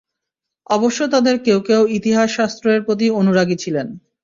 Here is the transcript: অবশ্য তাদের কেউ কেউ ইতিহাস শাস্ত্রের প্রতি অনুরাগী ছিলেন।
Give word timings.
অবশ্য 0.69 0.99
তাদের 1.07 1.35
কেউ 1.45 1.59
কেউ 1.61 1.81
ইতিহাস 1.97 2.29
শাস্ত্রের 2.37 2.79
প্রতি 2.85 3.07
অনুরাগী 3.19 3.57
ছিলেন। 3.63 3.87